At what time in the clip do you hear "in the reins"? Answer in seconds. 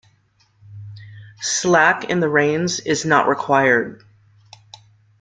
2.05-2.79